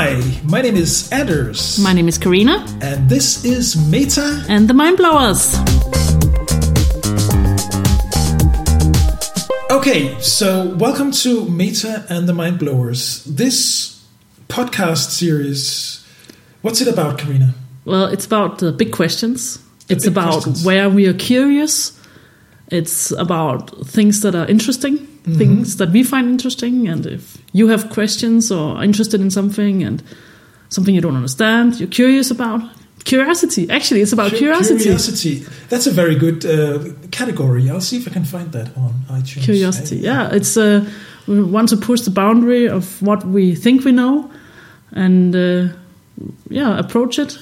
My 0.00 0.62
name 0.62 0.76
is 0.76 1.12
Anders. 1.12 1.78
My 1.78 1.92
name 1.92 2.08
is 2.08 2.16
Karina. 2.16 2.64
And 2.80 3.06
this 3.06 3.44
is 3.44 3.76
Meta 3.76 4.42
and 4.48 4.66
the 4.66 4.72
Mind 4.72 4.96
Blowers. 4.96 5.54
Okay, 9.70 10.18
so 10.20 10.74
welcome 10.76 11.10
to 11.12 11.46
Meta 11.50 12.06
and 12.08 12.26
the 12.26 12.32
Mind 12.32 12.58
Blowers. 12.58 13.24
This 13.26 14.02
podcast 14.48 15.10
series, 15.10 16.02
what's 16.62 16.80
it 16.80 16.88
about, 16.88 17.18
Karina? 17.18 17.54
Well, 17.84 18.06
it's 18.06 18.24
about 18.24 18.56
the 18.60 18.72
big 18.72 18.92
questions. 18.92 19.58
The 19.88 19.96
it's 19.96 20.04
big 20.06 20.12
about 20.14 20.32
questions. 20.44 20.64
where 20.64 20.88
we 20.88 21.08
are 21.08 21.12
curious. 21.12 21.92
It's 22.68 23.10
about 23.10 23.86
things 23.86 24.22
that 24.22 24.34
are 24.34 24.46
interesting, 24.46 25.06
Mm-hmm. 25.22 25.38
things 25.38 25.76
that 25.76 25.90
we 25.90 26.02
find 26.02 26.28
interesting. 26.28 26.88
And 26.88 27.04
if 27.06 27.36
you 27.52 27.68
have 27.68 27.90
questions 27.90 28.50
or 28.50 28.76
are 28.76 28.84
interested 28.84 29.20
in 29.20 29.30
something 29.30 29.82
and 29.84 30.02
something 30.70 30.94
you 30.94 31.02
don't 31.02 31.16
understand, 31.16 31.78
you're 31.78 31.90
curious 31.90 32.30
about, 32.30 32.60
curiosity. 33.04 33.68
Actually, 33.70 34.00
it's 34.02 34.12
about 34.12 34.32
curiosity. 34.32 34.82
Curiosity. 34.82 35.44
That's 35.68 35.86
a 35.86 35.90
very 35.90 36.14
good 36.14 36.44
uh, 36.46 36.78
category. 37.10 37.68
I'll 37.68 37.80
see 37.82 37.96
if 37.98 38.06
I 38.08 38.12
can 38.12 38.24
find 38.24 38.50
that 38.52 38.68
on 38.76 38.92
iTunes. 39.10 39.44
Curiosity. 39.44 39.96
Yeah, 39.96 40.32
it's 40.32 40.56
uh, 40.56 40.84
we 41.26 41.42
want 41.42 41.68
to 41.68 41.76
push 41.76 42.00
the 42.02 42.10
boundary 42.10 42.66
of 42.68 43.00
what 43.02 43.24
we 43.24 43.54
think 43.54 43.84
we 43.84 43.92
know, 43.92 44.30
and 44.92 45.34
uh, 45.34 45.68
yeah, 46.48 46.78
approach 46.78 47.18
it, 47.18 47.38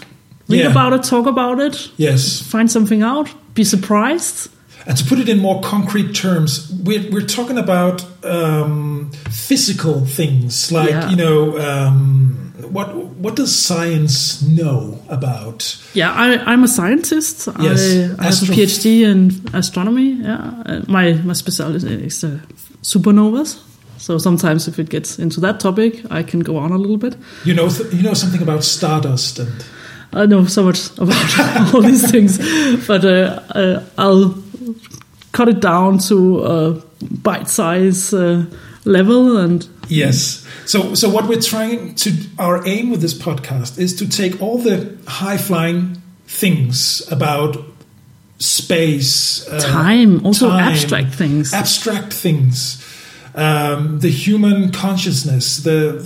read 0.48 0.60
Yeah. 0.60 0.70
about 0.70 0.92
it, 0.94 1.02
talk 1.08 1.26
about 1.26 1.60
it, 1.60 1.90
Yes. 1.96 2.40
find 2.42 2.68
something 2.70 3.02
out, 3.04 3.28
be 3.54 3.64
surprised. 3.64 4.48
And 4.86 4.96
to 4.96 5.04
put 5.04 5.18
it 5.18 5.28
in 5.28 5.38
more 5.38 5.60
concrete 5.60 6.14
terms, 6.14 6.70
we're, 6.84 7.10
we're 7.10 7.26
talking 7.26 7.58
about 7.58 8.04
um, 8.24 9.10
physical 9.30 10.04
things, 10.06 10.72
like 10.72 10.90
Yeah. 10.90 11.10
you 11.10 11.16
know, 11.16 11.58
um, 11.58 12.34
what 12.70 12.94
what 12.94 13.36
does 13.36 13.54
science 13.54 14.42
know 14.42 14.98
about? 15.08 15.76
Yeah, 15.94 16.12
I, 16.12 16.52
I'm 16.52 16.64
a 16.64 16.68
scientist. 16.68 17.48
Yes, 17.60 17.80
I, 18.18 18.22
I 18.22 18.24
have 18.24 18.42
a 18.42 18.52
PhD 18.52 19.02
in 19.02 19.32
astronomy. 19.54 20.12
Yeah, 20.22 20.82
my 20.88 21.12
my 21.24 21.32
specialty 21.34 22.06
is 22.06 22.24
uh, 22.24 22.38
supernovas. 22.82 23.58
So 23.98 24.18
sometimes, 24.18 24.68
if 24.68 24.78
it 24.78 24.90
gets 24.90 25.18
into 25.18 25.40
that 25.40 25.60
topic, 25.60 26.02
I 26.10 26.22
can 26.22 26.40
go 26.40 26.56
on 26.56 26.72
a 26.72 26.76
little 26.78 26.98
bit. 26.98 27.16
You 27.44 27.54
know, 27.54 27.68
th- 27.68 27.92
you 27.92 28.02
know 28.02 28.14
something 28.14 28.42
about 28.42 28.64
stardust 28.64 29.38
and 29.38 29.64
I 30.12 30.26
know 30.26 30.46
so 30.46 30.62
much 30.64 30.90
about 30.98 31.74
all 31.74 31.82
these 31.82 32.10
things, 32.10 32.38
but 32.86 33.04
uh, 33.04 33.40
uh, 33.54 33.82
I'll 33.98 34.34
cut 35.32 35.48
it 35.48 35.60
down 35.60 35.98
to 35.98 36.44
a 36.44 36.82
bite-size 37.22 38.12
uh, 38.12 38.44
level 38.84 39.36
and 39.36 39.68
yes. 39.88 40.46
So 40.66 40.94
so 40.94 41.08
what 41.08 41.28
we're 41.28 41.40
trying 41.40 41.94
to 41.96 42.12
our 42.38 42.66
aim 42.66 42.90
with 42.90 43.00
this 43.00 43.14
podcast 43.14 43.78
is 43.78 43.94
to 43.96 44.08
take 44.08 44.40
all 44.42 44.58
the 44.58 44.96
high 45.06 45.38
flying 45.38 46.00
things 46.26 47.06
about 47.10 47.56
space, 48.38 49.48
uh, 49.48 49.60
time, 49.60 50.24
also 50.24 50.48
time, 50.48 50.72
abstract 50.72 51.14
things. 51.14 51.52
abstract 51.52 52.12
things, 52.12 52.84
um, 53.34 54.00
the 54.00 54.10
human 54.10 54.70
consciousness, 54.72 55.58
the 55.58 55.98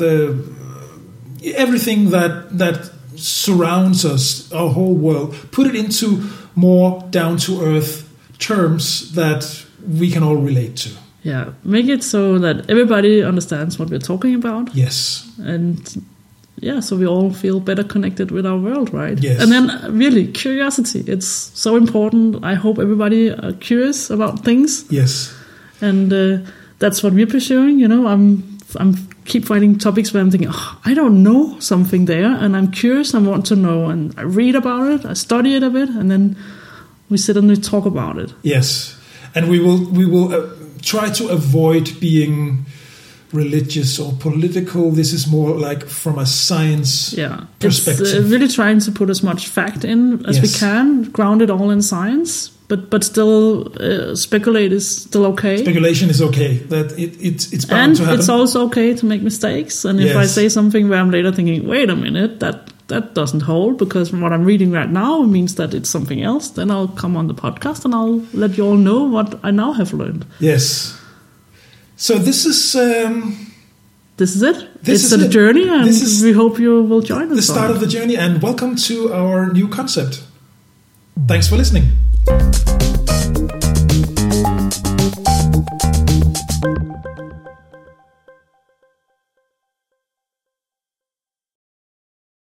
the 1.42 1.54
everything 1.54 2.10
that 2.10 2.56
that 2.58 2.90
surrounds 3.16 4.04
us, 4.04 4.50
our 4.52 4.70
whole 4.70 4.94
world. 4.94 5.34
Put 5.50 5.66
it 5.66 5.74
into 5.74 6.28
more 6.54 7.02
down 7.10 7.36
to 7.38 7.62
earth 7.62 8.01
terms 8.46 9.12
that 9.14 9.64
we 10.00 10.10
can 10.10 10.22
all 10.22 10.36
relate 10.46 10.74
to. 10.84 10.88
yeah, 11.24 11.44
make 11.64 11.86
it 11.94 12.02
so 12.04 12.38
that 12.38 12.56
everybody 12.70 13.22
understands 13.24 13.78
what 13.78 13.90
we're 13.90 14.06
talking 14.12 14.34
about, 14.34 14.74
Yes, 14.74 15.24
and 15.38 15.78
yeah, 16.60 16.80
so 16.80 16.96
we 16.96 17.06
all 17.06 17.32
feel 17.32 17.58
better 17.60 17.84
connected 17.84 18.30
with 18.30 18.46
our 18.46 18.58
world, 18.58 18.92
right? 18.92 19.18
Yes. 19.22 19.40
And 19.42 19.50
then 19.52 19.70
uh, 19.70 19.88
really 19.90 20.26
curiosity. 20.32 21.00
It's 21.12 21.26
so 21.60 21.76
important. 21.76 22.44
I 22.44 22.54
hope 22.54 22.78
everybody 22.82 23.30
are 23.30 23.52
curious 23.60 24.10
about 24.10 24.44
things. 24.44 24.84
yes, 24.90 25.32
and 25.80 26.12
uh, 26.12 26.50
that's 26.78 27.02
what 27.02 27.12
we're 27.14 27.26
pursuing. 27.30 27.80
You 27.80 27.88
know, 27.88 28.06
I'm 28.06 28.42
I'm 28.80 28.94
keep 29.24 29.44
finding 29.44 29.78
topics 29.78 30.12
where 30.12 30.22
I'm 30.22 30.30
thinking, 30.30 30.50
oh, 30.52 30.78
I 30.90 30.94
don't 30.94 31.22
know 31.22 31.58
something 31.60 32.06
there, 32.06 32.30
and 32.44 32.56
I'm 32.56 32.70
curious. 32.70 33.14
I 33.14 33.18
want 33.18 33.46
to 33.46 33.56
know, 33.56 33.90
and 33.90 34.12
I 34.18 34.22
read 34.22 34.54
about 34.54 34.86
it, 34.94 35.04
I 35.10 35.14
study 35.14 35.54
it 35.56 35.62
a 35.62 35.70
bit, 35.70 35.88
and 35.88 36.10
then 36.10 36.36
we 37.12 37.18
sit 37.18 37.36
and 37.36 37.48
we 37.48 37.56
talk 37.56 37.86
about 37.86 38.18
it. 38.18 38.30
yes, 38.42 38.96
and 39.34 39.48
we 39.48 39.58
will 39.60 39.80
we 39.98 40.04
will 40.12 40.28
uh, 40.34 40.48
try 40.82 41.06
to 41.18 41.28
avoid 41.28 41.86
being 42.00 42.64
religious 43.32 43.98
or 43.98 44.12
political. 44.20 44.90
This 44.90 45.12
is 45.12 45.26
more 45.26 45.54
like 45.70 45.86
from 45.88 46.18
a 46.18 46.26
science 46.26 47.14
Yeah, 47.16 47.44
perspective. 47.60 48.06
It's 48.06 48.14
uh, 48.14 48.22
really 48.32 48.48
trying 48.48 48.80
to 48.80 48.92
put 48.92 49.08
as 49.10 49.22
much 49.22 49.48
fact 49.48 49.84
in 49.84 50.24
as 50.26 50.40
we 50.40 50.48
can, 50.48 51.04
ground 51.12 51.40
it 51.42 51.50
all 51.50 51.70
in 51.70 51.82
science, 51.82 52.50
but 52.68 52.90
but 52.90 53.02
still 53.04 53.72
uh, 53.80 54.14
speculate 54.14 54.72
is 54.72 54.86
still 55.04 55.24
okay. 55.32 55.56
Speculation 55.56 56.10
is 56.10 56.20
okay. 56.20 56.58
That 56.68 56.92
it, 56.98 57.16
it 57.20 57.52
it's 57.52 57.64
bound 57.64 57.82
and 57.82 57.96
to 57.96 58.04
happen. 58.04 58.18
it's 58.20 58.28
also 58.28 58.66
okay 58.66 58.94
to 58.94 59.06
make 59.06 59.22
mistakes. 59.22 59.84
And 59.84 60.00
if 60.00 60.16
I 60.16 60.26
say 60.26 60.48
something 60.50 60.88
where 60.90 61.00
I'm 61.00 61.10
later 61.10 61.32
thinking, 61.32 61.66
wait 61.66 61.90
a 61.90 61.96
minute, 61.96 62.40
that 62.40 62.68
that 62.92 63.14
doesn't 63.14 63.42
hold 63.52 63.78
because 63.78 64.10
from 64.10 64.20
what 64.20 64.32
I'm 64.32 64.44
reading 64.44 64.70
right 64.78 64.90
now 64.90 65.22
means 65.36 65.54
that 65.56 65.74
it's 65.74 65.88
something 65.90 66.20
else, 66.22 66.50
then 66.58 66.70
I'll 66.70 66.88
come 67.02 67.16
on 67.16 67.26
the 67.26 67.34
podcast 67.34 67.84
and 67.86 67.94
I'll 67.94 68.20
let 68.32 68.56
you 68.58 68.64
all 68.68 68.76
know 68.88 69.00
what 69.16 69.28
I 69.42 69.50
now 69.50 69.72
have 69.72 69.92
learned. 69.92 70.24
yes. 70.40 70.98
So 71.96 72.18
this 72.18 72.44
is. 72.46 72.74
Um, 72.76 73.16
This 74.16 74.36
is 74.36 74.42
it. 74.42 74.56
This 74.84 75.02
it's 75.04 75.12
is 75.12 75.22
a 75.22 75.24
it. 75.26 75.30
journey, 75.38 75.66
and 75.74 75.86
This 75.88 76.02
is 76.02 76.22
we 76.22 76.32
hope 76.40 76.60
you 76.64 76.72
will 76.90 77.00
join 77.12 77.26
us. 77.32 77.36
the 77.36 77.42
start 77.52 77.70
of 77.74 77.78
the 77.80 77.86
journey 77.96 78.16
and 78.24 78.32
welcome 78.42 78.72
to 78.88 78.94
our 79.20 79.50
new 79.58 79.68
concept. 79.68 80.14
Thanks 81.30 81.46
for 81.48 81.56
listening. 81.56 81.86